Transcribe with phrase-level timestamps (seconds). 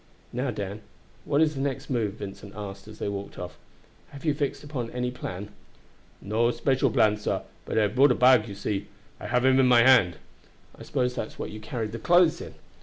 [0.33, 0.81] "Now, Dan,
[1.25, 3.59] what is the next move?" Vincent asked as they walked off.
[4.09, 5.49] "Have you fixed upon any plan?"
[6.19, 8.87] "No special plan, sah, but I have brought a bag; you see
[9.19, 10.17] I have him in my hand."
[10.75, 12.55] "I suppose that's what you carried the clothes in?"